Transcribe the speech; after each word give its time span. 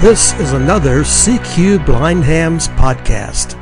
This 0.00 0.32
is 0.40 0.54
another 0.54 1.02
CQ 1.02 1.84
Blind 1.84 2.24
Hams 2.24 2.68
podcast. 2.68 3.52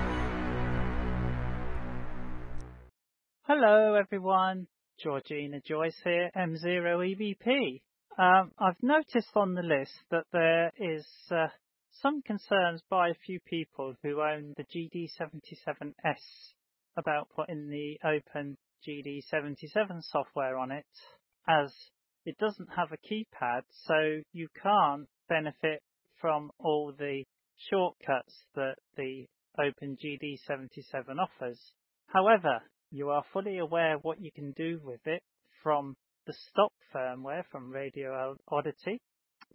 Hello, 3.42 3.94
everyone. 3.94 4.68
Georgina 5.02 5.60
Joyce 5.60 6.00
here, 6.04 6.30
M0EBP. 6.36 7.80
Um, 8.16 8.52
I've 8.56 8.80
noticed 8.82 9.30
on 9.34 9.54
the 9.54 9.64
list 9.64 9.90
that 10.12 10.26
there 10.32 10.70
is 10.78 11.04
uh, 11.32 11.48
some 12.02 12.22
concerns 12.22 12.82
by 12.88 13.08
a 13.08 13.18
few 13.26 13.40
people 13.40 13.96
who 14.04 14.20
own 14.20 14.54
the 14.56 14.62
GD77S 14.62 16.22
about 16.96 17.30
putting 17.34 17.68
the 17.68 17.98
open 18.04 18.56
GD77 18.86 20.04
software 20.04 20.56
on 20.56 20.70
it, 20.70 20.86
as 21.48 21.74
it 22.24 22.38
doesn't 22.38 22.68
have 22.76 22.92
a 22.92 23.12
keypad, 23.12 23.62
so 23.72 24.20
you 24.32 24.46
can't 24.62 25.08
benefit 25.28 25.82
from 26.20 26.50
all 26.58 26.92
the 26.96 27.24
shortcuts 27.70 28.34
that 28.54 28.76
the 28.96 29.26
OpenGD77 29.58 31.18
offers. 31.18 31.60
However, 32.06 32.60
you 32.90 33.10
are 33.10 33.24
fully 33.32 33.58
aware 33.58 33.96
what 34.00 34.20
you 34.20 34.30
can 34.32 34.52
do 34.52 34.80
with 34.82 35.00
it 35.06 35.22
from 35.62 35.96
the 36.26 36.32
stock 36.50 36.72
firmware 36.94 37.44
from 37.50 37.70
Radio 37.70 38.36
Oddity. 38.48 39.00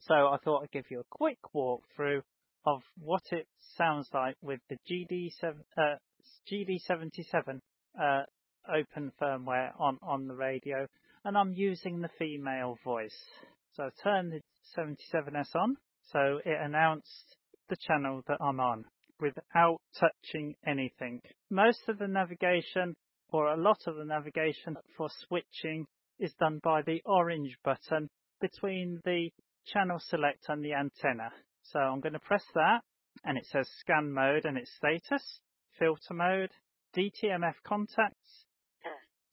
So 0.02 0.14
I 0.14 0.38
thought 0.44 0.64
I'd 0.64 0.72
give 0.72 0.90
you 0.90 1.00
a 1.00 1.18
quick 1.18 1.38
walkthrough 1.56 2.22
of 2.66 2.82
what 2.98 3.24
it 3.32 3.48
sounds 3.78 4.10
like 4.14 4.36
with 4.42 4.60
the 4.70 4.78
GD7, 4.90 5.56
uh, 5.78 5.96
GD77 6.52 7.60
uh, 8.00 8.24
open 8.68 9.12
firmware 9.22 9.72
on, 9.80 9.98
on 10.02 10.28
the 10.28 10.36
radio, 10.36 10.88
and 11.26 11.38
I'm 11.38 11.54
using 11.54 12.02
the 12.02 12.10
female 12.18 12.78
voice. 12.84 13.18
So 13.76 13.84
I 13.84 13.90
turn 14.04 14.30
the 14.30 14.42
77S 14.78 15.56
on, 15.56 15.78
so 16.12 16.40
it 16.46 16.58
announced 16.62 17.38
the 17.70 17.78
channel 17.88 18.22
that 18.28 18.40
I'm 18.42 18.60
on 18.60 18.86
without 19.20 19.80
touching 20.00 20.56
anything. 20.66 21.22
Most 21.50 21.82
of 21.88 21.98
the 21.98 22.08
navigation 22.08 22.96
or 23.30 23.48
a 23.48 23.58
lot 23.58 23.80
of 23.88 23.96
the 23.96 24.06
navigation 24.06 24.76
for 24.96 25.10
switching 25.28 25.86
is 26.20 26.34
done 26.40 26.60
by 26.64 26.82
the 26.82 27.02
orange 27.06 27.58
button 27.64 28.10
between 28.40 29.02
the 29.06 29.30
channel 29.66 29.98
select 30.00 30.46
and 30.50 30.64
the 30.64 30.74
antenna. 30.74 31.30
So 31.64 31.80
I'm 31.80 32.02
going 32.02 32.14
to 32.14 32.20
press 32.20 32.44
that 32.54 32.82
and 33.24 33.38
it 33.38 33.46
says 33.52 33.70
scan 33.80 34.12
mode 34.12 34.46
and 34.46 34.58
its 34.58 34.72
status, 34.76 35.40
filter 35.80 36.14
mode, 36.14 36.52
DTMF 36.96 37.56
contacts, 37.66 38.46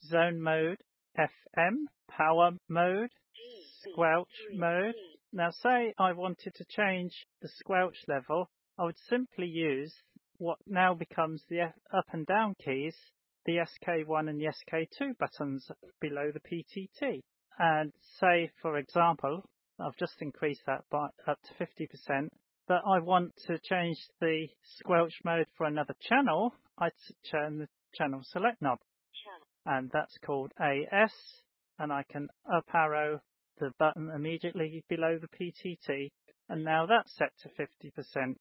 zone 0.08 0.40
mode, 0.40 0.78
FM, 1.18 1.84
power 2.08 2.52
mode, 2.68 3.10
squelch 3.82 4.28
mode. 4.54 4.94
Now 5.32 5.50
say 5.50 5.94
I 5.96 6.12
wanted 6.12 6.54
to 6.56 6.64
change 6.64 7.26
the 7.40 7.48
squelch 7.48 7.96
level, 8.08 8.50
I 8.76 8.84
would 8.84 8.98
simply 8.98 9.46
use 9.46 9.94
what 10.38 10.58
now 10.66 10.94
becomes 10.94 11.44
the 11.48 11.72
up 11.92 12.06
and 12.12 12.26
down 12.26 12.56
keys, 12.64 12.96
the 13.46 13.58
SK1 13.58 14.28
and 14.28 14.40
the 14.40 14.46
SK2 14.46 15.16
buttons 15.18 15.70
below 16.00 16.32
the 16.32 16.40
PTT. 16.40 17.20
And 17.58 17.92
say, 18.18 18.50
for 18.60 18.78
example, 18.78 19.48
I've 19.78 19.96
just 19.96 20.20
increased 20.20 20.66
that 20.66 20.84
by 20.90 21.08
up 21.28 21.38
to 21.42 21.54
50%, 21.54 22.28
but 22.66 22.82
I 22.84 22.98
want 22.98 23.36
to 23.46 23.58
change 23.60 23.98
the 24.20 24.48
squelch 24.78 25.14
mode 25.24 25.46
for 25.56 25.66
another 25.66 25.94
channel, 26.00 26.54
I 26.78 26.90
turn 27.30 27.58
the 27.58 27.68
channel 27.94 28.22
select 28.24 28.60
knob. 28.60 28.78
And 29.64 29.90
that's 29.92 30.18
called 30.18 30.52
AS, 30.58 31.12
and 31.78 31.92
I 31.92 32.02
can 32.02 32.28
up 32.52 32.64
arrow 32.74 33.20
the 33.58 33.72
button 33.78 34.10
immediately 34.14 34.84
below 34.88 35.18
the 35.18 35.28
PTT, 35.28 36.10
and 36.48 36.64
now 36.64 36.86
that's 36.86 37.14
set 37.16 37.32
to 37.42 37.48
50%. 37.48 38.34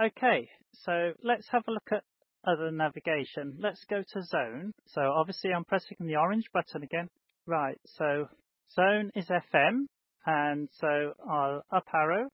Okay, 0.00 0.48
so 0.72 1.12
let's 1.22 1.48
have 1.50 1.62
a 1.68 1.72
look 1.72 1.92
at 1.92 2.04
other 2.46 2.70
navigation. 2.70 3.56
Let's 3.60 3.84
go 3.88 4.02
to 4.02 4.22
zone. 4.22 4.72
So 4.86 5.02
obviously 5.02 5.52
I'm 5.52 5.64
pressing 5.64 5.96
the 6.00 6.16
orange 6.16 6.44
button 6.52 6.82
again. 6.82 7.08
Right, 7.46 7.78
so 7.86 8.28
zone 8.74 9.10
is 9.14 9.28
FM, 9.28 9.86
and 10.26 10.68
so 10.72 11.12
I'll 11.30 11.62
up 11.70 11.84
arrow, 11.94 12.28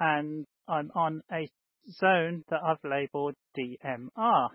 and 0.00 0.46
I'm 0.68 0.90
on 0.94 1.22
a 1.32 1.48
zone 1.90 2.44
that 2.50 2.60
I've 2.62 2.84
labeled 2.84 3.34
DMR, 3.56 4.48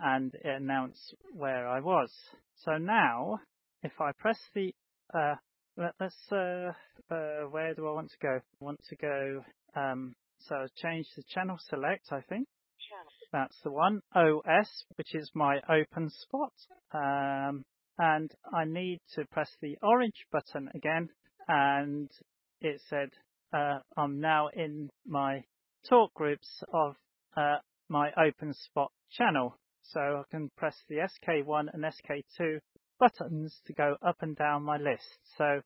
and 0.00 0.34
it 0.34 0.44
announced 0.44 1.14
where 1.34 1.68
I 1.68 1.80
was. 1.80 2.10
So 2.56 2.78
now, 2.78 3.38
if 3.82 3.92
I 4.00 4.12
press 4.18 4.38
the, 4.54 4.74
uh, 5.14 5.34
let, 5.76 5.94
us 6.00 6.14
uh, 6.30 6.72
uh, 7.10 7.48
where 7.50 7.74
do 7.74 7.86
I 7.88 7.92
want 7.92 8.10
to 8.10 8.18
go? 8.20 8.36
I 8.36 8.64
want 8.64 8.80
to 8.88 8.96
go, 8.96 9.44
um, 9.74 10.14
so 10.38 10.66
change 10.76 11.06
the 11.16 11.22
channel 11.28 11.56
select, 11.68 12.06
I 12.10 12.20
think. 12.28 12.46
That's 13.32 13.58
the 13.64 13.72
one. 13.72 14.00
OS, 14.14 14.84
which 14.96 15.14
is 15.14 15.30
my 15.34 15.58
openSPOT. 15.68 16.50
Um, 16.92 17.64
and 17.98 18.30
I 18.52 18.64
need 18.64 19.00
to 19.14 19.24
press 19.30 19.50
the 19.60 19.76
orange 19.82 20.26
button 20.30 20.68
again 20.74 21.08
and 21.48 22.10
it 22.60 22.80
said 22.88 23.10
uh, 23.52 23.78
I'm 23.96 24.20
now 24.20 24.48
in 24.48 24.90
my 25.06 25.44
talk 25.88 26.14
groups 26.14 26.62
of 26.72 26.96
uh, 27.36 27.56
my 27.88 28.10
openSPOT 28.12 28.88
channel. 29.10 29.56
So 29.82 30.00
I 30.00 30.22
can 30.30 30.50
press 30.56 30.76
the 30.88 30.96
SK1 30.96 31.66
and 31.72 31.84
SK2 31.84 32.58
buttons 33.02 33.60
to 33.66 33.72
go 33.72 33.96
up 34.06 34.16
and 34.20 34.36
down 34.36 34.62
my 34.62 34.76
list. 34.76 35.18
So, 35.36 35.60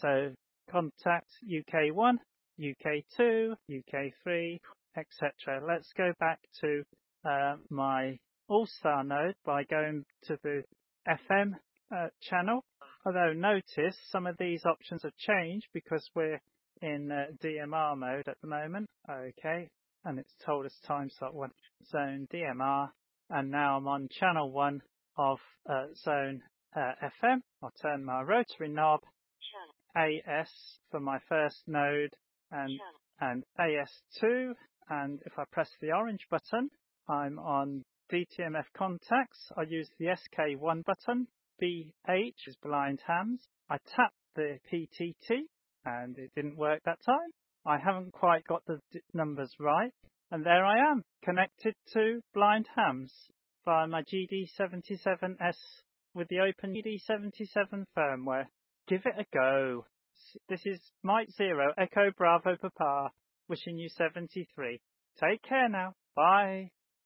so 0.00 0.32
contact 0.70 1.28
UK1, 1.48 2.14
UK2, 2.60 3.54
UK3, 3.70 4.58
etc. 4.96 5.60
Let's 5.66 5.92
go 5.96 6.12
back 6.18 6.40
to 6.62 6.82
uh, 7.24 7.56
my 7.68 8.18
All-Star 8.48 9.04
node 9.04 9.34
by 9.44 9.64
going 9.64 10.04
to 10.24 10.38
the 10.42 10.62
FM 11.08 11.52
uh, 11.94 12.08
channel 12.20 12.64
Although 13.04 13.32
notice 13.32 13.96
some 14.10 14.26
of 14.26 14.36
these 14.36 14.66
options 14.66 15.04
have 15.04 15.16
changed 15.16 15.68
because 15.72 16.06
we're 16.14 16.40
in 16.82 17.10
uh, 17.10 17.32
DMR 17.42 17.96
mode 17.96 18.28
at 18.28 18.38
the 18.42 18.46
moment. 18.46 18.90
Okay, 19.08 19.70
and 20.04 20.18
it's 20.18 20.34
told 20.44 20.66
us 20.66 20.78
time 20.86 21.08
slot 21.08 21.34
one 21.34 21.52
zone 21.90 22.28
DMR, 22.32 22.90
and 23.30 23.50
now 23.50 23.78
I'm 23.78 23.88
on 23.88 24.08
channel 24.10 24.52
one 24.52 24.82
of 25.16 25.38
uh, 25.66 25.86
zone 25.94 26.42
Uh, 26.74 26.92
FM. 27.22 27.40
I'll 27.62 27.72
turn 27.82 28.04
my 28.04 28.22
rotary 28.22 28.68
knob 28.68 29.00
AS 29.96 30.50
for 30.90 31.00
my 31.00 31.18
first 31.28 31.62
node 31.66 32.14
and 32.50 32.70
and 33.20 33.44
AS2, 33.58 34.54
and 34.88 35.20
if 35.26 35.38
I 35.38 35.44
press 35.50 35.70
the 35.80 35.92
orange 35.92 36.26
button, 36.30 36.70
I'm 37.08 37.38
on 37.38 37.84
DTMF 38.12 38.64
contacts. 38.76 39.50
I 39.56 39.62
use 39.62 39.90
the 39.98 40.06
SK1 40.06 40.84
button 40.84 41.26
BH 41.60 42.46
is 42.46 42.56
blind 42.62 43.00
hams. 43.06 43.46
I 43.68 43.76
tap 43.94 44.12
the 44.34 44.58
PTT 44.72 45.42
and 45.84 46.16
it 46.18 46.30
didn't 46.34 46.56
work 46.56 46.80
that 46.84 47.00
time. 47.04 47.30
I 47.66 47.76
haven't 47.78 48.12
quite 48.12 48.44
got 48.44 48.64
the 48.66 48.80
d- 48.92 49.00
numbers 49.12 49.54
right. 49.60 49.92
And 50.30 50.44
there 50.44 50.64
I 50.64 50.90
am, 50.90 51.04
connected 51.22 51.74
to 51.92 52.20
blind 52.32 52.66
hams 52.74 53.12
via 53.64 53.86
my 53.86 54.02
GD77S 54.02 55.58
with 56.14 56.28
the 56.28 56.40
open 56.40 56.74
GD77 56.74 57.84
firmware. 57.96 58.46
Give 58.88 59.02
it 59.04 59.14
a 59.18 59.24
go. 59.32 59.86
This 60.48 60.60
is 60.66 60.80
Mike 61.02 61.30
Zero, 61.30 61.72
Echo 61.78 62.10
Bravo 62.16 62.56
Papa, 62.56 63.10
wishing 63.48 63.78
you 63.78 63.88
73. 63.88 64.80
Take 65.18 65.42
care 65.42 65.68
now. 65.68 65.94
Bye. 66.16 66.70